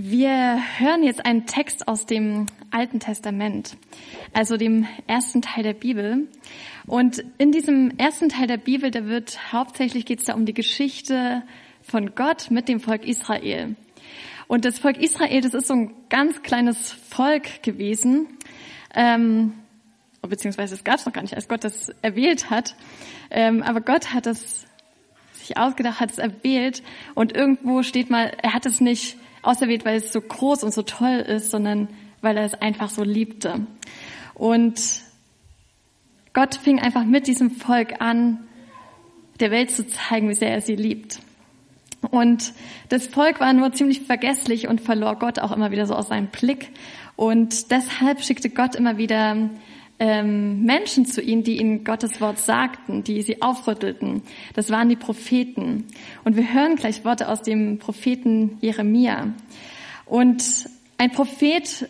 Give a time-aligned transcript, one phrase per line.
[0.00, 3.76] Wir hören jetzt einen Text aus dem Alten Testament,
[4.32, 6.28] also dem ersten Teil der Bibel.
[6.86, 10.54] Und in diesem ersten Teil der Bibel, da wird hauptsächlich geht es da um die
[10.54, 11.42] Geschichte
[11.82, 13.74] von Gott mit dem Volk Israel.
[14.46, 18.28] Und das Volk Israel, das ist so ein ganz kleines Volk gewesen,
[18.94, 19.52] ähm,
[20.22, 22.76] beziehungsweise es gab es noch gar nicht, als Gott das erwählt hat.
[23.32, 24.64] Ähm, aber Gott hat es
[25.32, 26.84] sich ausgedacht, hat es erwählt
[27.16, 30.82] und irgendwo steht mal, er hat es nicht auserwählt, weil es so groß und so
[30.82, 31.88] toll ist, sondern
[32.20, 33.66] weil er es einfach so liebte.
[34.34, 35.02] Und
[36.32, 38.40] Gott fing einfach mit diesem Volk an,
[39.40, 41.20] der Welt zu zeigen, wie sehr er sie liebt.
[42.10, 42.52] Und
[42.88, 46.28] das Volk war nur ziemlich vergesslich und verlor Gott auch immer wieder so aus seinem
[46.28, 46.70] Blick.
[47.16, 49.36] Und deshalb schickte Gott immer wieder
[50.00, 54.22] ähm, Menschen zu ihnen, die ihnen Gottes Wort sagten, die sie aufrüttelten.
[54.54, 55.86] Das waren die Propheten.
[56.24, 59.32] Und wir hören gleich Worte aus dem Propheten Jeremia.
[60.06, 61.88] Und ein Prophet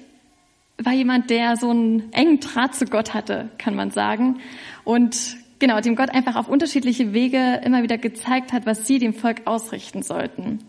[0.79, 4.41] war jemand, der so einen engen Draht zu Gott hatte, kann man sagen.
[4.85, 9.13] Und genau, dem Gott einfach auf unterschiedliche Wege immer wieder gezeigt hat, was sie dem
[9.13, 10.61] Volk ausrichten sollten.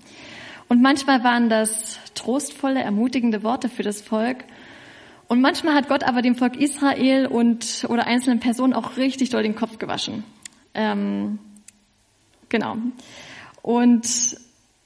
[0.68, 4.46] Und manchmal waren das trostvolle, ermutigende Worte für das Volk.
[5.30, 9.44] Und manchmal hat Gott aber dem Volk Israel und oder einzelnen Personen auch richtig doll
[9.44, 10.24] den Kopf gewaschen.
[10.74, 11.38] Ähm,
[12.50, 12.78] genau.
[13.62, 14.38] Und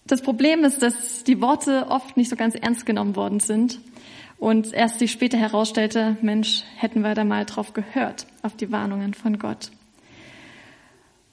[0.05, 3.79] das Problem ist, dass die Worte oft nicht so ganz ernst genommen worden sind
[4.37, 9.13] und erst sich später herausstellte, Mensch, hätten wir da mal drauf gehört, auf die Warnungen
[9.13, 9.71] von Gott.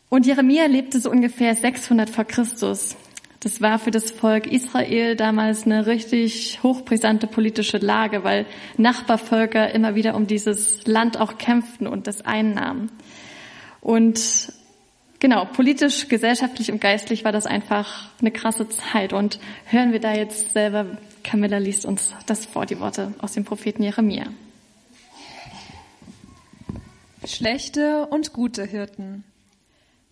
[0.08, 2.96] Und Jeremia lebte so ungefähr 600 vor Christus.
[3.40, 8.44] Das war für das Volk Israel damals eine richtig hochbrisante politische Lage, weil
[8.76, 12.92] Nachbarvölker immer wieder um dieses Land auch kämpften und das einnahmen.
[13.80, 14.52] Und
[15.20, 19.14] genau, politisch, gesellschaftlich und geistlich war das einfach eine krasse Zeit.
[19.14, 23.46] Und hören wir da jetzt selber, Camilla liest uns das vor, die Worte aus dem
[23.46, 24.26] Propheten Jeremia.
[27.24, 29.24] Schlechte und gute Hirten.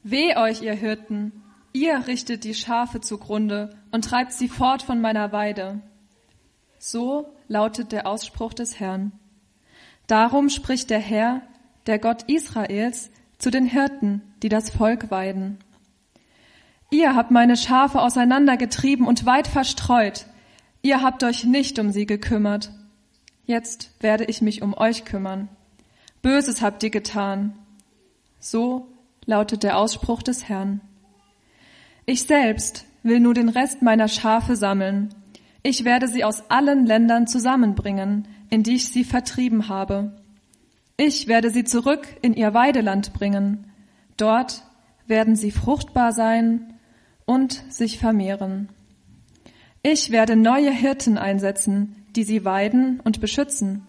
[0.02, 1.32] Weh euch, ihr Hirten,
[1.72, 5.80] Ihr richtet die Schafe zugrunde und treibt sie fort von meiner Weide.
[6.78, 9.12] So lautet der Ausspruch des Herrn.
[10.06, 11.42] Darum spricht der Herr,
[11.86, 15.58] der Gott Israels, zu den Hirten, die das Volk weiden.
[16.90, 20.26] Ihr habt meine Schafe auseinandergetrieben und weit verstreut.
[20.80, 22.70] Ihr habt euch nicht um sie gekümmert.
[23.44, 25.48] Jetzt werde ich mich um euch kümmern.
[26.22, 27.58] Böses habt ihr getan.
[28.40, 28.88] So
[29.26, 30.80] lautet der Ausspruch des Herrn.
[32.10, 35.10] Ich selbst will nur den Rest meiner Schafe sammeln.
[35.62, 40.16] Ich werde sie aus allen Ländern zusammenbringen, in die ich sie vertrieben habe.
[40.96, 43.66] Ich werde sie zurück in ihr Weideland bringen.
[44.16, 44.62] Dort
[45.06, 46.72] werden sie fruchtbar sein
[47.26, 48.70] und sich vermehren.
[49.82, 53.86] Ich werde neue Hirten einsetzen, die sie weiden und beschützen.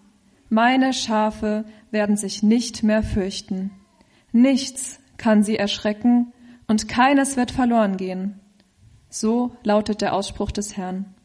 [0.50, 3.70] Meine Schafe werden sich nicht mehr fürchten.
[4.30, 6.34] Nichts kann sie erschrecken
[6.70, 8.38] und keines wird verloren gehen.
[9.08, 11.16] So lautet der Ausspruch des Herrn.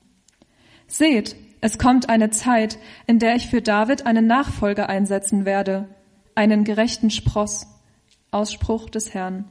[0.88, 5.88] Seht, es kommt eine Zeit, in der ich für David einen Nachfolger einsetzen werde,
[6.34, 7.68] einen gerechten Spross.
[8.32, 9.46] Ausspruch des Herrn.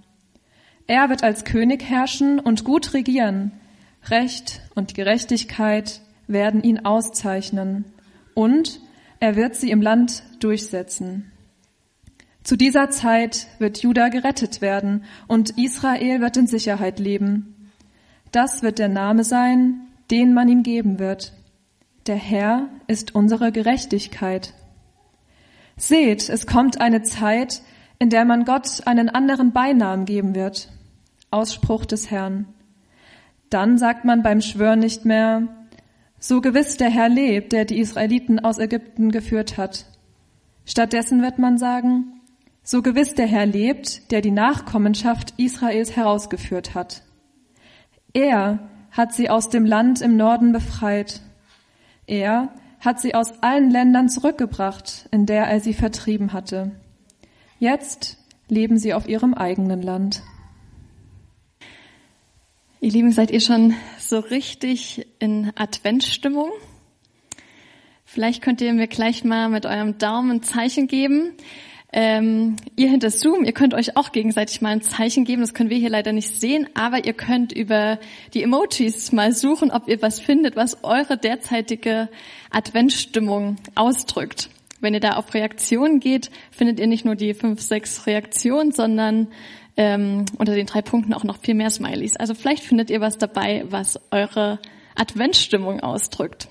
[0.88, 3.53] Er wird als König herrschen und gut regieren.
[4.09, 7.84] Recht und Gerechtigkeit werden ihn auszeichnen.
[8.34, 8.81] Und
[9.21, 11.31] er wird sie im Land durchsetzen.
[12.44, 17.71] Zu dieser Zeit wird Juda gerettet werden und Israel wird in Sicherheit leben.
[18.32, 21.32] Das wird der Name sein, den man ihm geben wird.
[22.06, 24.53] Der Herr ist unsere Gerechtigkeit.
[25.78, 27.62] Seht, es kommt eine Zeit,
[27.99, 30.69] in der man Gott einen anderen Beinamen geben wird.
[31.31, 32.47] Ausspruch des Herrn.
[33.49, 35.49] Dann sagt man beim Schwören nicht mehr,
[36.19, 39.87] so gewiss der Herr lebt, der die Israeliten aus Ägypten geführt hat.
[40.66, 42.13] Stattdessen wird man sagen,
[42.64, 47.02] so gewiss der Herr lebt, der die Nachkommenschaft Israels herausgeführt hat.
[48.14, 51.20] Er hat sie aus dem Land im Norden befreit.
[52.06, 56.72] Er hat sie aus allen Ländern zurückgebracht, in der er sie vertrieben hatte.
[57.58, 58.19] Jetzt
[58.49, 60.22] leben sie auf ihrem eigenen Land.
[62.81, 66.50] Ihr Lieben, seid ihr schon so richtig in Adventsstimmung?
[68.05, 71.32] Vielleicht könnt ihr mir gleich mal mit eurem Daumen ein Zeichen geben,
[71.96, 75.43] ähm, ihr hinter Zoom, ihr könnt euch auch gegenseitig mal ein Zeichen geben.
[75.43, 78.00] Das können wir hier leider nicht sehen, aber ihr könnt über
[78.35, 82.08] die Emojis mal suchen, ob ihr was findet, was eure derzeitige
[82.50, 84.50] Adventsstimmung ausdrückt.
[84.81, 89.29] Wenn ihr da auf Reaktionen geht, findet ihr nicht nur die fünf, sechs Reaktionen, sondern
[89.76, 92.17] ähm, unter den drei Punkten auch noch viel mehr Smileys.
[92.17, 94.58] Also vielleicht findet ihr was dabei, was eure
[94.97, 96.49] Adventsstimmung ausdrückt.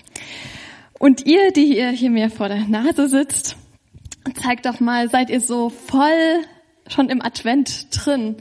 [0.98, 3.58] Und ihr, die hier, hier mir vor der Nase sitzt,
[4.32, 6.44] zeigt doch mal, seid ihr so voll
[6.86, 8.36] schon im Advent drin?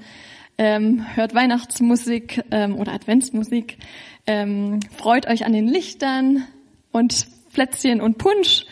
[0.58, 3.80] Ähm, hört Weihnachtsmusik ähm, oder Adventsmusik,
[4.28, 6.48] ähm, freut euch an den Lichtern
[6.92, 8.66] und Plätzchen und Punsch.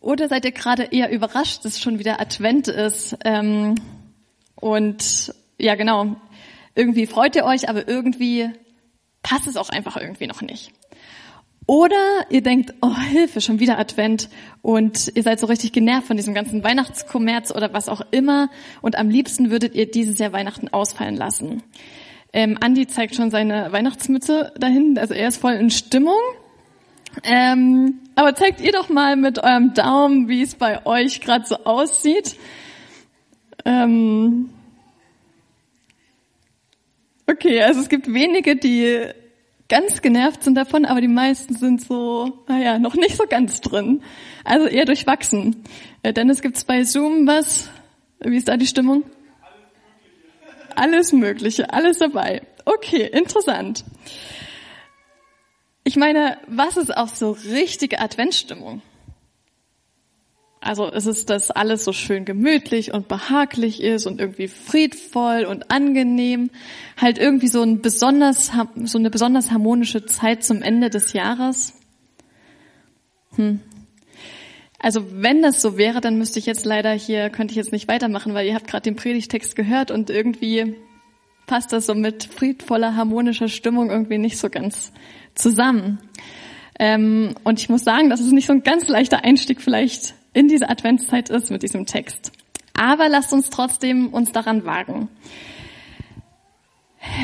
[0.00, 3.16] Oder seid ihr gerade eher überrascht, dass schon wieder Advent ist?
[3.24, 3.76] Ähm,
[4.56, 6.16] und ja, genau,
[6.74, 8.50] irgendwie freut ihr euch, aber irgendwie
[9.22, 10.72] passt es auch einfach irgendwie noch nicht.
[11.70, 14.28] Oder ihr denkt, oh Hilfe, schon wieder Advent
[14.60, 18.50] und ihr seid so richtig genervt von diesem ganzen Weihnachtskommerz oder was auch immer
[18.82, 21.62] und am liebsten würdet ihr dieses Jahr Weihnachten ausfallen lassen.
[22.32, 26.18] Ähm, Andi zeigt schon seine Weihnachtsmütze dahin, also er ist voll in Stimmung.
[27.22, 31.54] Ähm, aber zeigt ihr doch mal mit eurem Daumen, wie es bei euch gerade so
[31.54, 32.34] aussieht.
[33.64, 34.50] Ähm,
[37.28, 39.12] okay, also es gibt wenige, die
[39.70, 44.02] ganz genervt sind davon, aber die meisten sind so, naja, noch nicht so ganz drin.
[44.44, 45.64] Also eher durchwachsen.
[46.02, 47.70] Äh, Dennis, gibt's bei Zoom was?
[48.18, 49.04] Wie ist da die Stimmung?
[50.76, 52.42] Alles Mögliche, alles dabei.
[52.66, 53.84] Okay, interessant.
[55.84, 58.82] Ich meine, was ist auch so richtige Adventsstimmung?
[60.60, 65.70] Also es ist, dass alles so schön gemütlich und behaglich ist und irgendwie friedvoll und
[65.70, 66.50] angenehm.
[66.98, 68.52] Halt irgendwie so, ein besonders,
[68.84, 71.72] so eine besonders harmonische Zeit zum Ende des Jahres.
[73.36, 73.60] Hm.
[74.78, 77.88] Also wenn das so wäre, dann müsste ich jetzt leider hier, könnte ich jetzt nicht
[77.88, 80.74] weitermachen, weil ihr habt gerade den Predigtext gehört und irgendwie
[81.46, 84.92] passt das so mit friedvoller, harmonischer Stimmung irgendwie nicht so ganz
[85.34, 85.98] zusammen.
[86.78, 90.48] Ähm, und ich muss sagen, das ist nicht so ein ganz leichter Einstieg vielleicht in
[90.48, 92.32] diese Adventszeit ist mit diesem Text.
[92.74, 95.08] Aber lasst uns trotzdem uns daran wagen.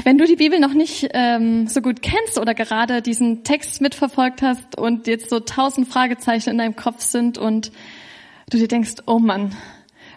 [0.04, 4.42] Wenn du die Bibel noch nicht ähm, so gut kennst oder gerade diesen Text mitverfolgt
[4.42, 7.72] hast und jetzt so tausend Fragezeichen in deinem Kopf sind und
[8.50, 9.54] du dir denkst, oh Mann,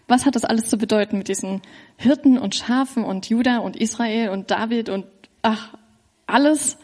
[0.08, 1.62] was hat das alles zu bedeuten mit diesen
[1.98, 5.06] Hirten und Schafen und Juda und Israel und David und
[5.42, 5.74] ach,
[6.26, 6.78] alles,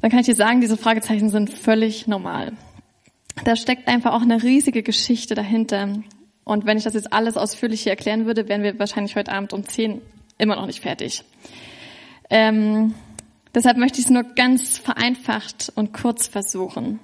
[0.00, 2.52] dann kann ich dir sagen, diese Fragezeichen sind völlig normal
[3.42, 5.88] da steckt einfach auch eine riesige Geschichte dahinter.
[6.44, 9.52] Und wenn ich das jetzt alles ausführlich hier erklären würde, wären wir wahrscheinlich heute Abend
[9.52, 10.02] um zehn
[10.38, 11.24] immer noch nicht fertig.
[12.30, 12.94] Ähm,
[13.54, 17.00] deshalb möchte ich es nur ganz vereinfacht und kurz versuchen.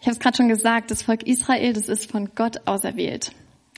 [0.00, 3.32] Ich habe es gerade schon gesagt, das Volk Israel, das ist von Gott auserwählt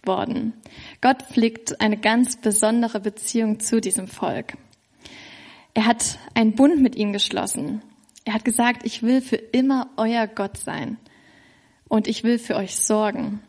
[0.04, 0.52] worden.
[1.00, 4.56] Gott pflegt eine ganz besondere Beziehung zu diesem Volk.
[5.72, 7.82] Er hat einen Bund mit ihnen geschlossen.
[8.24, 10.98] Er hat gesagt, ich will für immer euer Gott sein
[11.90, 13.42] und ich will für euch sorgen.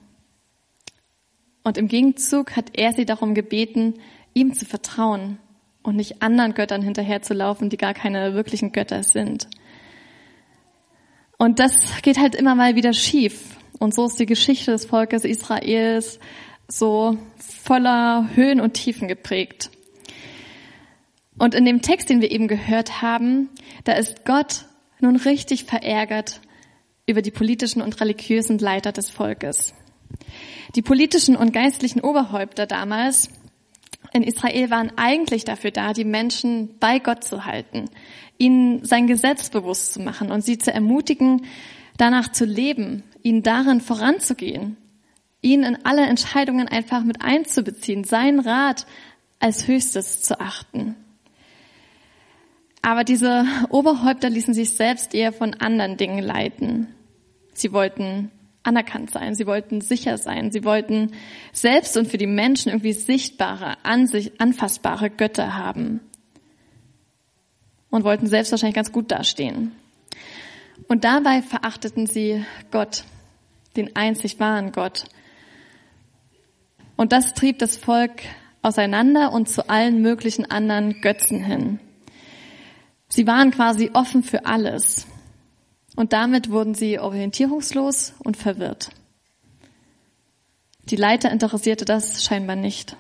[1.64, 4.00] Und im Gegenzug hat er sie darum gebeten,
[4.34, 5.38] ihm zu vertrauen
[5.84, 9.48] und nicht anderen Göttern hinterherzulaufen, die gar keine wirklichen Götter sind.
[11.38, 13.58] Und das geht halt immer mal wieder schief.
[13.80, 16.20] Und so ist die Geschichte des Volkes Israels
[16.68, 19.70] so voller Höhen und Tiefen geprägt.
[21.38, 23.50] Und in dem Text, den wir eben gehört haben,
[23.84, 24.66] da ist Gott
[25.00, 26.42] nun richtig verärgert
[27.06, 29.74] über die politischen und religiösen Leiter des Volkes.
[30.75, 33.30] Die politischen und geistlichen Oberhäupter damals
[34.13, 37.89] in Israel waren eigentlich dafür da, die Menschen bei Gott zu halten,
[38.38, 41.45] ihnen sein Gesetz bewusst zu machen und sie zu ermutigen,
[41.98, 44.77] danach zu leben, ihnen darin voranzugehen,
[45.41, 48.86] ihn in alle Entscheidungen einfach mit einzubeziehen, seinen Rat
[49.39, 50.96] als höchstes zu achten.
[52.82, 56.88] Aber diese Oberhäupter ließen sich selbst eher von anderen Dingen leiten.
[57.54, 58.32] Sie wollten
[58.64, 61.14] anerkannt sein, sie wollten sicher sein, sie wollten
[61.52, 66.00] selbst und für die Menschen irgendwie sichtbare, anfassbare Götter haben
[67.90, 69.74] und wollten selbst wahrscheinlich ganz gut dastehen.
[70.88, 73.04] Und dabei verachteten sie Gott,
[73.76, 75.06] den einzig wahren Gott.
[76.98, 78.22] Und das trieb das Volk
[78.62, 81.80] auseinander und zu allen möglichen anderen Götzen hin.
[83.12, 85.06] Sie waren quasi offen für alles.
[85.96, 88.91] Und damit wurden sie orientierungslos und verwirrt.
[90.86, 92.96] Die Leiter interessierte das scheinbar nicht.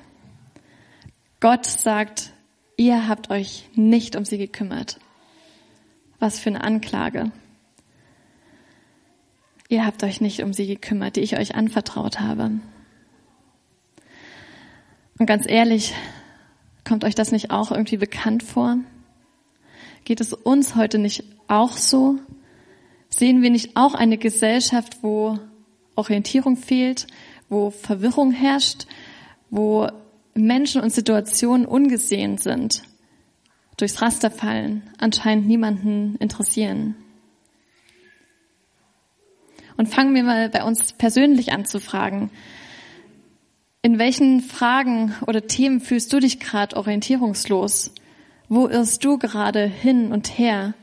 [1.39, 2.31] Gott sagt,
[2.75, 4.99] ihr habt euch nicht um sie gekümmert.
[6.19, 7.31] Was für eine Anklage.
[9.69, 12.51] Ihr habt euch nicht um sie gekümmert, die ich euch anvertraut habe.
[15.17, 15.95] Und ganz ehrlich,
[16.83, 18.77] kommt euch das nicht auch irgendwie bekannt vor?
[20.03, 22.17] Geht es uns heute nicht auch so?
[23.09, 25.39] Sehen wir nicht auch eine Gesellschaft, wo
[25.95, 27.07] Orientierung fehlt,
[27.49, 28.87] wo Verwirrung herrscht,
[29.49, 29.87] wo
[30.33, 32.83] Menschen und Situationen ungesehen sind
[33.77, 36.95] durchs Raster fallen, anscheinend niemanden interessieren.
[39.75, 42.29] Und fangen wir mal bei uns persönlich an zu fragen.
[43.81, 47.91] In welchen Fragen oder Themen fühlst du dich gerade orientierungslos?
[48.53, 50.73] Wo irrst du gerade hin und her?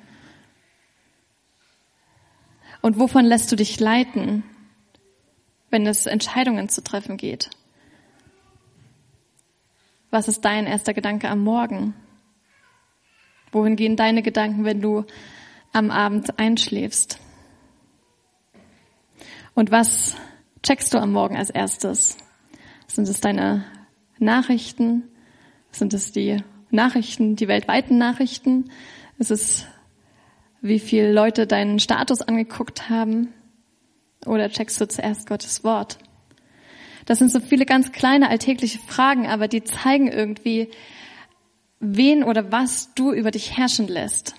[2.81, 4.43] Und wovon lässt du dich leiten,
[5.69, 7.51] wenn es Entscheidungen zu treffen geht?
[10.11, 11.93] Was ist dein erster Gedanke am Morgen?
[13.53, 15.05] Wohin gehen deine Gedanken, wenn du
[15.75, 17.21] am Abend einschläfst?
[19.53, 20.17] Und was
[20.63, 22.17] checkst du am Morgen als erstes?
[22.87, 23.67] Sind es deine
[24.19, 25.11] Nachrichten?
[25.71, 28.71] Sind es die Nachrichten, die weltweiten Nachrichten?
[29.19, 29.65] Ist es,
[30.61, 33.33] wie viele Leute deinen Status angeguckt haben?
[34.27, 35.99] Oder checkst du zuerst Gottes Wort?
[37.07, 40.69] Das sind so viele ganz kleine alltägliche Fragen, aber die zeigen irgendwie,
[41.81, 44.35] wen oder was du über dich herrschen lässt,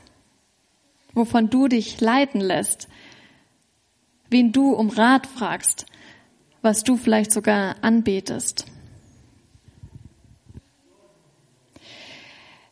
[1.14, 2.88] wovon du dich leiten lässt,
[4.30, 5.86] wen du um Rat fragst,
[6.62, 8.66] was du vielleicht sogar anbetest.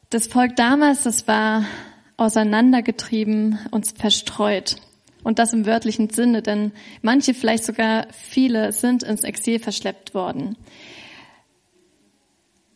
[0.09, 1.65] Das Volk damals, das war
[2.15, 4.77] auseinandergetrieben und verstreut.
[5.23, 6.71] Und das im wörtlichen Sinne, denn
[7.01, 10.55] manche, vielleicht sogar viele, sind ins Exil verschleppt worden.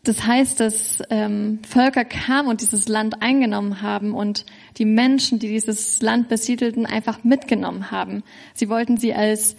[0.03, 4.45] Das heißt, dass ähm, Völker kamen und dieses Land eingenommen haben und
[4.77, 8.23] die Menschen, die dieses Land besiedelten, einfach mitgenommen haben.
[8.53, 9.55] Sie wollten sie als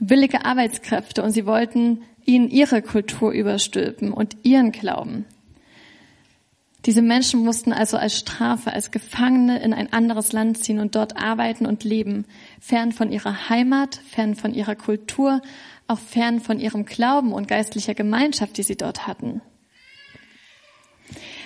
[0.00, 5.26] billige Arbeitskräfte und sie wollten ihnen ihre Kultur überstülpen und ihren Glauben.
[6.84, 11.16] Diese Menschen mussten also als Strafe, als Gefangene in ein anderes Land ziehen und dort
[11.16, 12.24] arbeiten und leben,
[12.60, 15.42] fern von ihrer Heimat, fern von ihrer Kultur,
[15.86, 19.42] auch fern von ihrem Glauben und geistlicher Gemeinschaft, die sie dort hatten.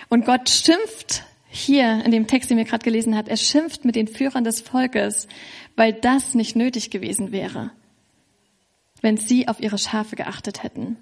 [0.09, 3.95] Und Gott schimpft hier in dem Text, den wir gerade gelesen haben, er schimpft mit
[3.95, 5.29] den Führern des Volkes,
[5.75, 7.73] weil das nicht nötig gewesen wäre,
[9.03, 10.97] wenn sie auf ihre Schafe geachtet hätten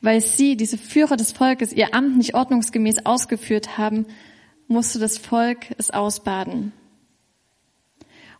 [0.00, 4.06] weil sie, diese Führer des Volkes, ihr Amt nicht ordnungsgemäß ausgeführt haben,
[4.68, 6.72] musste das Volk es ausbaden.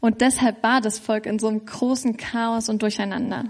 [0.00, 3.44] Und deshalb war das Volk in so einem großen Chaos und Durcheinander.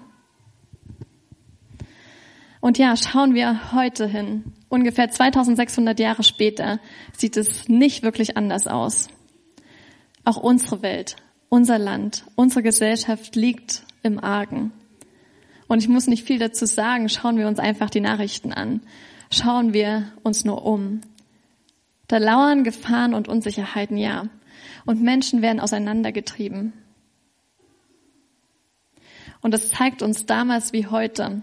[2.61, 4.53] Und ja, schauen wir heute hin.
[4.69, 6.79] Ungefähr 2600 Jahre später
[7.17, 9.09] sieht es nicht wirklich anders aus.
[10.25, 11.17] Auch unsere Welt,
[11.49, 14.73] unser Land, unsere Gesellschaft liegt im Argen.
[15.73, 17.09] Und ich muss nicht viel dazu sagen.
[17.09, 18.83] Schauen wir uns einfach die Nachrichten an.
[19.31, 21.01] Schauen wir uns nur um.
[22.09, 24.29] Da lauern Gefahren und Unsicherheiten, ja.
[24.85, 26.75] Und Menschen werden auseinandergetrieben.
[29.41, 31.41] Und das zeigt uns damals wie heute,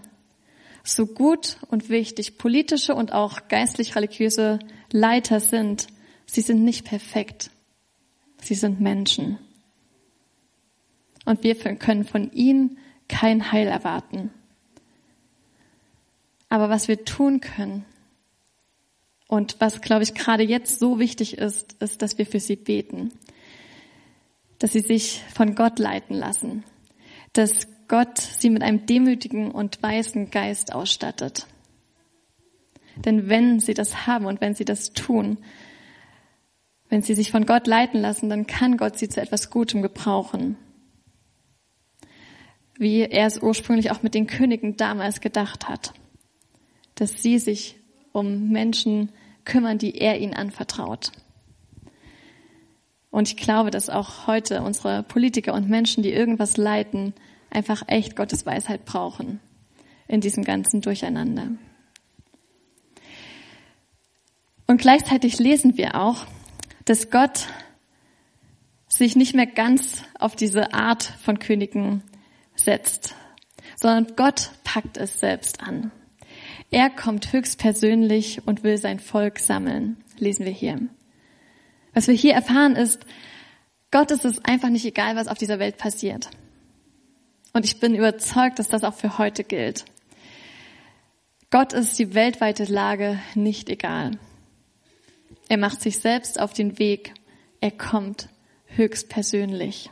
[0.84, 4.60] so gut und wichtig politische und auch geistlich-religiöse
[4.92, 5.88] Leiter sind,
[6.26, 7.50] sie sind nicht perfekt.
[8.40, 9.40] Sie sind Menschen.
[11.24, 12.76] Und wir können von ihnen
[13.10, 14.30] kein Heil erwarten.
[16.48, 17.84] Aber was wir tun können
[19.28, 23.12] und was, glaube ich, gerade jetzt so wichtig ist, ist, dass wir für sie beten.
[24.58, 26.64] Dass sie sich von Gott leiten lassen.
[27.32, 31.46] Dass Gott sie mit einem demütigen und weißen Geist ausstattet.
[32.96, 35.38] Denn wenn sie das haben und wenn sie das tun,
[36.88, 40.56] wenn sie sich von Gott leiten lassen, dann kann Gott sie zu etwas Gutem gebrauchen
[42.80, 45.92] wie er es ursprünglich auch mit den Königen damals gedacht hat.
[46.94, 47.76] Dass sie sich
[48.12, 49.12] um Menschen
[49.44, 51.12] kümmern, die er ihnen anvertraut.
[53.10, 57.12] Und ich glaube, dass auch heute unsere Politiker und Menschen, die irgendwas leiten,
[57.50, 59.40] einfach echt Gottes Weisheit brauchen
[60.08, 61.48] in diesem ganzen Durcheinander.
[64.66, 66.24] Und gleichzeitig lesen wir auch,
[66.86, 67.46] dass Gott
[68.88, 72.04] sich nicht mehr ganz auf diese Art von Königen
[72.64, 73.14] setzt,
[73.76, 75.90] sondern Gott packt es selbst an.
[76.70, 80.80] Er kommt höchstpersönlich und will sein Volk sammeln, lesen wir hier.
[81.94, 83.04] Was wir hier erfahren ist,
[83.90, 86.30] Gott ist es einfach nicht egal, was auf dieser Welt passiert.
[87.52, 89.84] Und ich bin überzeugt, dass das auch für heute gilt.
[91.50, 94.12] Gott ist die weltweite Lage nicht egal.
[95.48, 97.12] Er macht sich selbst auf den Weg.
[97.60, 98.28] Er kommt
[98.66, 99.90] höchstpersönlich.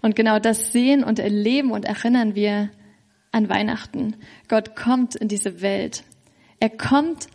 [0.00, 2.70] Und genau das sehen und erleben und erinnern wir
[3.32, 4.16] an Weihnachten.
[4.48, 6.04] Gott kommt in diese Welt.
[6.60, 7.26] Er kommt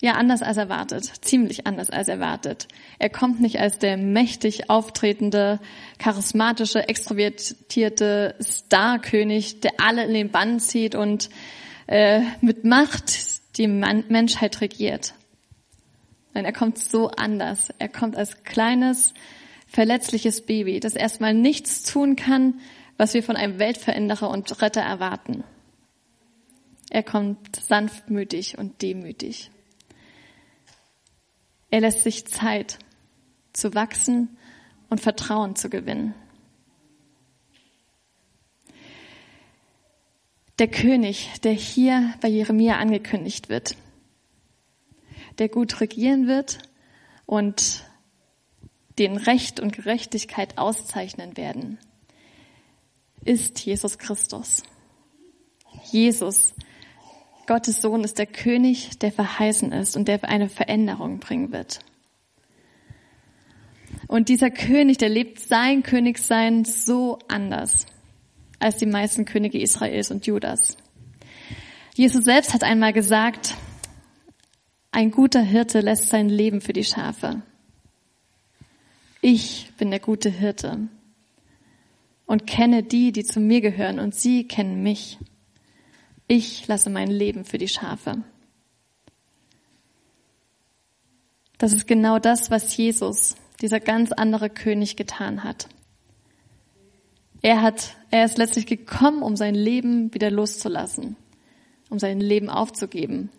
[0.00, 2.68] ja anders als erwartet, ziemlich anders als erwartet.
[2.98, 5.60] Er kommt nicht als der mächtig auftretende,
[5.98, 11.30] charismatische, extrovertierte Starkönig, der alle in den Bann zieht und
[11.86, 15.14] äh, mit Macht die Man Menschheit regiert,
[16.34, 17.72] Nein, er kommt so anders.
[17.78, 19.14] Er kommt als kleines,
[19.74, 22.60] verletzliches Baby, das erstmal nichts tun kann,
[22.96, 25.42] was wir von einem Weltveränderer und Retter erwarten.
[26.90, 29.50] Er kommt sanftmütig und demütig.
[31.70, 32.78] Er lässt sich Zeit
[33.52, 34.36] zu wachsen
[34.90, 36.14] und Vertrauen zu gewinnen.
[40.60, 43.76] Der König, der hier bei Jeremia angekündigt wird,
[45.38, 46.58] der gut regieren wird
[47.26, 47.84] und
[48.98, 51.78] den Recht und Gerechtigkeit auszeichnen werden,
[53.24, 54.62] ist Jesus Christus.
[55.90, 56.54] Jesus,
[57.46, 61.80] Gottes Sohn, ist der König, der verheißen ist und der eine Veränderung bringen wird.
[64.06, 67.86] Und dieser König, der lebt sein Königsein so anders
[68.58, 70.76] als die meisten Könige Israels und Judas.
[71.94, 73.54] Jesus selbst hat einmal gesagt,
[74.90, 77.42] ein guter Hirte lässt sein Leben für die Schafe.
[79.26, 80.86] Ich bin der gute Hirte
[82.26, 85.18] und kenne die, die zu mir gehören, und sie kennen mich.
[86.28, 88.22] Ich lasse mein Leben für die Schafe.
[91.56, 95.70] Das ist genau das, was Jesus, dieser ganz andere König, getan hat.
[97.40, 101.16] Er hat, er ist letztlich gekommen, um sein Leben wieder loszulassen,
[101.88, 103.30] um sein Leben aufzugeben.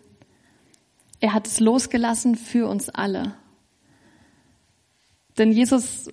[1.20, 3.36] Er hat es losgelassen für uns alle.
[5.38, 6.08] Denn Jesus,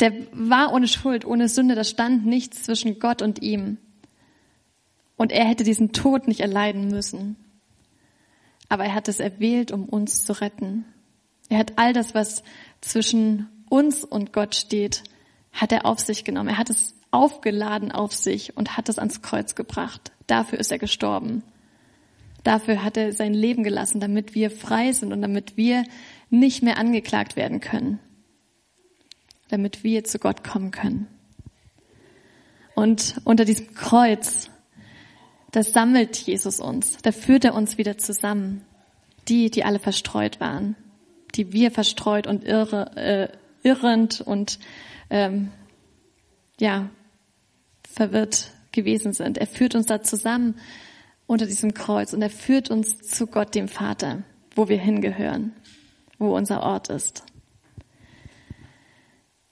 [0.00, 3.78] der war ohne Schuld, ohne Sünde, da stand nichts zwischen Gott und ihm.
[5.16, 7.36] Und er hätte diesen Tod nicht erleiden müssen.
[8.68, 10.84] Aber er hat es erwählt, um uns zu retten.
[11.48, 12.42] Er hat all das, was
[12.80, 15.04] zwischen uns und Gott steht,
[15.52, 16.48] hat er auf sich genommen.
[16.48, 20.12] Er hat es aufgeladen auf sich und hat es ans Kreuz gebracht.
[20.26, 21.42] Dafür ist er gestorben.
[22.42, 25.84] Dafür hat er sein Leben gelassen, damit wir frei sind und damit wir
[26.30, 28.00] nicht mehr angeklagt werden können.
[29.52, 31.08] Damit wir zu Gott kommen können.
[32.74, 34.48] Und unter diesem Kreuz,
[35.50, 36.96] das sammelt Jesus uns.
[37.02, 38.64] Da führt er uns wieder zusammen.
[39.28, 40.74] Die, die alle verstreut waren.
[41.34, 43.28] Die wir verstreut und irre, äh,
[43.62, 44.58] irrend und
[45.10, 45.50] ähm,
[46.58, 46.88] ja
[47.82, 49.36] verwirrt gewesen sind.
[49.36, 50.54] Er führt uns da zusammen
[51.26, 54.22] unter diesem Kreuz und er führt uns zu Gott, dem Vater,
[54.54, 55.52] wo wir hingehören,
[56.18, 57.24] wo unser Ort ist.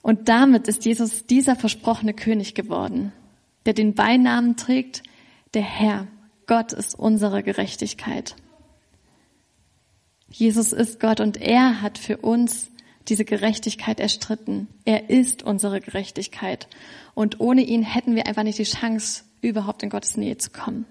[0.01, 3.11] Und damit ist Jesus dieser versprochene König geworden,
[3.65, 5.03] der den Beinamen trägt,
[5.53, 6.07] der Herr.
[6.47, 8.35] Gott ist unsere Gerechtigkeit.
[10.29, 12.71] Jesus ist Gott und er hat für uns
[13.07, 14.67] diese Gerechtigkeit erstritten.
[14.85, 16.67] Er ist unsere Gerechtigkeit.
[17.13, 20.85] Und ohne ihn hätten wir einfach nicht die Chance, überhaupt in Gottes Nähe zu kommen.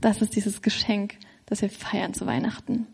[0.00, 2.86] Das ist dieses Geschenk, das wir feiern zu Weihnachten.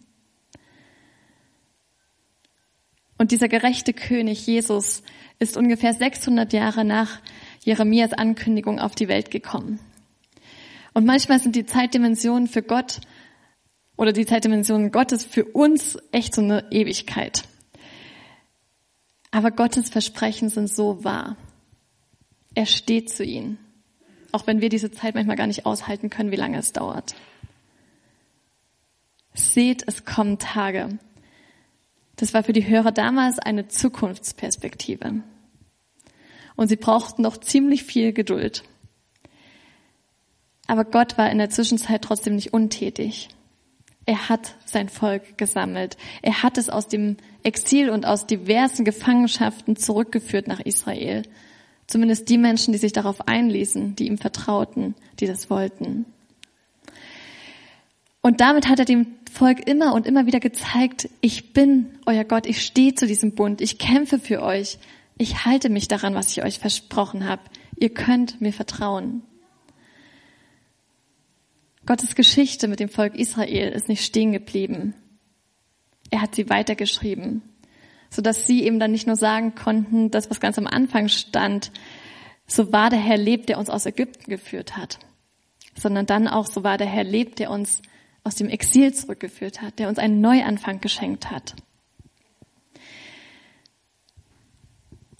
[3.25, 5.03] Und dieser gerechte König Jesus
[5.39, 7.23] ist ungefähr 600 Jahre nach
[7.65, 9.81] Jeremias Ankündigung auf die Welt gekommen.
[10.93, 13.01] Und manchmal sind die Zeitdimensionen für Gott
[13.97, 17.45] oder die Zeitdimensionen Gottes für uns echt so eine Ewigkeit.
[19.31, 21.39] Aber Gottes Versprechen sind so wahr.
[22.55, 23.57] Er steht zu ihnen.
[24.33, 27.15] Auch wenn wir diese Zeit manchmal gar nicht aushalten können, wie lange es dauert.
[29.33, 30.99] Seht, es kommen Tage.
[32.25, 35.21] Das war für die Hörer damals eine Zukunftsperspektive.
[36.57, 38.65] Und sie brauchten noch ziemlich viel Geduld.
[40.67, 43.29] Aber Gott war in der Zwischenzeit trotzdem nicht untätig.
[44.07, 45.99] Er hat sein Volk gesammelt.
[46.23, 51.25] Er hat es aus dem Exil und aus diversen Gefangenschaften zurückgeführt nach Israel.
[51.87, 56.07] Zumindest die Menschen, die sich darauf einließen, die ihm vertrauten, die das wollten.
[58.25, 62.47] Und damit hat er dem Volk immer und immer wieder gezeigt, ich bin euer Gott,
[62.47, 64.79] ich stehe zu diesem Bund, ich kämpfe für euch,
[65.19, 67.43] ich halte mich daran, was ich euch versprochen habe.
[67.77, 69.25] Ihr könnt mir vertrauen.
[71.85, 74.95] Gottes Geschichte mit dem Volk Israel ist nicht stehen geblieben.
[76.11, 77.43] Er hat sie weitergeschrieben,
[78.09, 81.73] sodass sie eben dann nicht nur sagen konnten, das, was ganz am Anfang stand,
[82.47, 84.99] so war der Herr lebt, der uns aus Ägypten geführt hat,
[85.77, 87.83] sondern dann auch, so war der Herr lebt, der uns
[88.25, 91.55] aus dem Exil zurückgeführt hat, der uns einen Neuanfang geschenkt hat.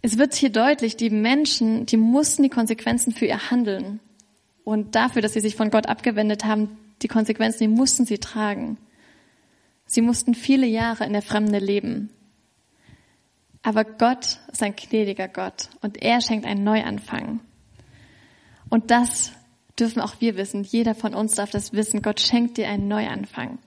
[0.01, 4.01] Es wird hier deutlich, die Menschen, die mussten die Konsequenzen für ihr Handeln
[4.65, 8.79] und dafür, dass sie sich von Gott abgewendet haben, die Konsequenzen, die mussten sie tragen.
[9.87, 12.11] Sie mussten viele Jahre in der Fremde leben.
[13.63, 17.41] Aber Gott ist ein gnädiger Gott und er schenkt einen Neuanfang.
[18.69, 19.33] Und das
[19.79, 20.65] dürfen auch wir wissen.
[20.65, 22.03] Jeder von uns darf das wissen.
[22.03, 23.59] Gott schenkt dir einen Neuanfang.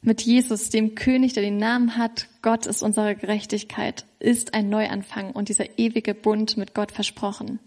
[0.00, 5.32] Mit Jesus, dem König, der den Namen hat, Gott ist unsere Gerechtigkeit, ist ein Neuanfang
[5.32, 7.58] und dieser ewige Bund mit Gott versprochen.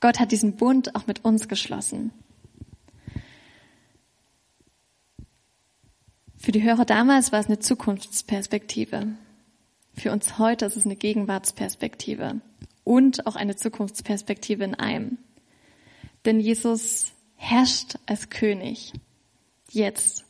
[0.00, 2.12] Gott hat diesen Bund auch mit uns geschlossen.
[6.36, 9.14] Für die Hörer damals war es eine Zukunftsperspektive.
[9.94, 12.42] Für uns heute ist es eine Gegenwartsperspektive
[12.84, 15.18] und auch eine Zukunftsperspektive in einem.
[16.24, 18.92] Denn Jesus herrscht als König.
[19.70, 20.24] Jetzt.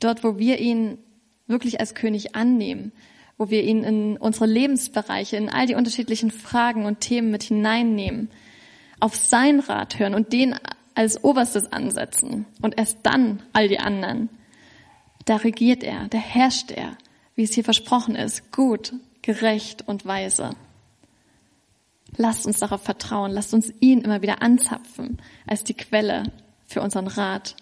[0.00, 0.98] Dort, wo wir ihn
[1.46, 2.92] wirklich als König annehmen,
[3.36, 8.30] wo wir ihn in unsere Lebensbereiche, in all die unterschiedlichen Fragen und Themen mit hineinnehmen,
[9.00, 10.54] auf sein Rat hören und den
[10.94, 14.28] als oberstes ansetzen und erst dann all die anderen
[15.24, 16.96] da regiert er, da herrscht er,
[17.34, 20.50] wie es hier versprochen ist, gut, gerecht und weise.
[22.16, 26.24] Lasst uns darauf vertrauen, lasst uns ihn immer wieder anzapfen als die Quelle
[26.66, 27.56] für unseren Rat,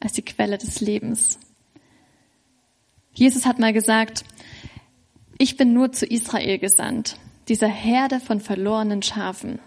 [0.00, 1.38] als die Quelle des Lebens.
[3.12, 4.24] Jesus hat mal gesagt,
[5.38, 7.16] ich bin nur zu Israel gesandt,
[7.48, 9.58] dieser Herde von verlorenen Schafen.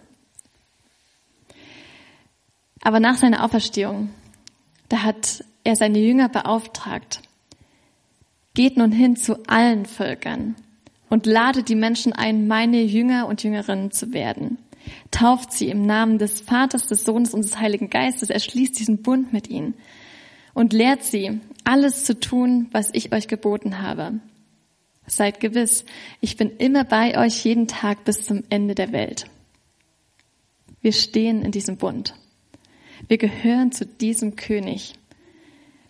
[2.82, 4.10] Aber nach seiner Auferstehung,
[4.90, 7.22] da hat er seine Jünger beauftragt,
[8.56, 10.56] Geht nun hin zu allen Völkern
[11.14, 14.58] und ladet die Menschen ein, meine Jünger und Jüngerinnen zu werden.
[15.12, 18.32] Tauft sie im Namen des Vaters, des Sohnes und des Heiligen Geistes.
[18.32, 19.76] Er schließt diesen Bund mit ihnen
[20.56, 24.22] und lehrt sie, alles zu tun, was ich euch geboten habe.
[25.06, 25.86] Seid gewiss,
[26.20, 29.28] ich bin immer bei euch jeden Tag bis zum Ende der Welt.
[30.82, 32.16] Wir stehen in diesem Bund.
[33.08, 34.96] Wir gehören zu diesem König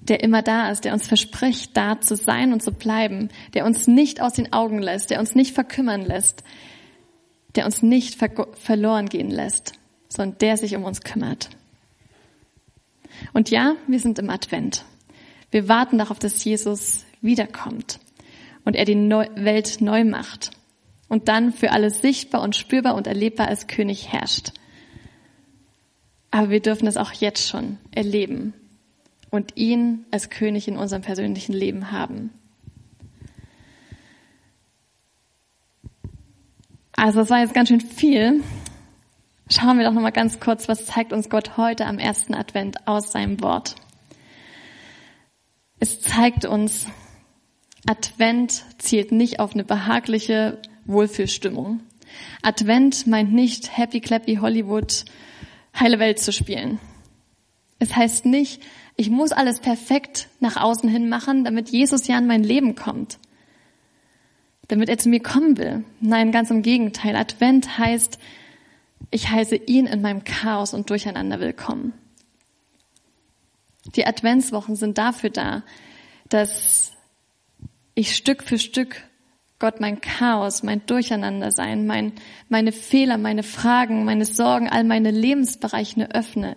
[0.07, 3.87] der immer da ist, der uns verspricht, da zu sein und zu bleiben, der uns
[3.87, 6.43] nicht aus den Augen lässt, der uns nicht verkümmern lässt,
[7.55, 9.73] der uns nicht ver verloren gehen lässt,
[10.09, 11.49] sondern der sich um uns kümmert.
[13.31, 14.83] Und ja, wir sind im Advent.
[15.51, 17.99] Wir warten darauf, dass Jesus wiederkommt
[18.65, 20.51] und er die Neu Welt neu macht
[21.07, 24.51] und dann für alle sichtbar und spürbar und erlebbar als König herrscht.
[26.31, 28.53] Aber wir dürfen es auch jetzt schon erleben
[29.33, 32.29] und ihn als König in unserem persönlichen Leben haben.
[36.95, 38.43] Also das war jetzt ganz schön viel.
[39.49, 42.87] Schauen wir doch noch mal ganz kurz, was zeigt uns Gott heute am ersten Advent
[42.87, 43.73] aus seinem Wort.
[45.79, 46.85] Es zeigt uns,
[47.87, 51.79] Advent zielt nicht auf eine behagliche Wohlfühlstimmung.
[52.43, 55.05] Advent meint nicht Happy Clappy Hollywood
[55.73, 56.79] heile Welt zu spielen.
[57.79, 58.61] Es heißt nicht,
[58.95, 63.17] ich muss alles perfekt nach außen hin machen, damit Jesus ja in mein Leben kommt.
[64.67, 65.83] Damit er zu mir kommen will.
[65.99, 67.15] Nein, ganz im Gegenteil.
[67.15, 68.19] Advent heißt,
[69.11, 71.93] ich heiße ihn in meinem Chaos und Durcheinander willkommen.
[73.95, 75.63] Die Adventswochen sind dafür da,
[76.29, 76.93] dass
[77.95, 79.03] ich Stück für Stück
[79.59, 82.13] Gott mein Chaos, mein Durcheinandersein, mein,
[82.49, 86.55] meine Fehler, meine Fragen, meine Sorgen, all meine Lebensbereiche öffne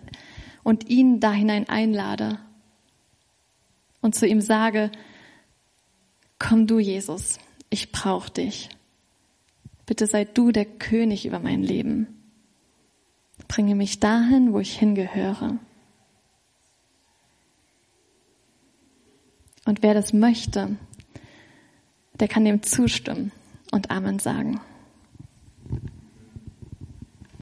[0.67, 2.39] und ihn da hinein einlade
[4.01, 4.91] und zu ihm sage,
[6.39, 8.67] komm du Jesus, ich brauche dich.
[9.85, 12.21] Bitte sei du der König über mein Leben.
[13.47, 15.57] Bringe mich dahin, wo ich hingehöre.
[19.63, 20.75] Und wer das möchte,
[22.19, 23.31] der kann dem zustimmen
[23.71, 24.59] und Amen sagen.